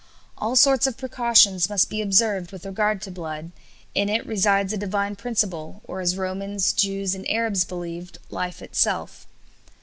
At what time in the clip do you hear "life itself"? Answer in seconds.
8.31-9.27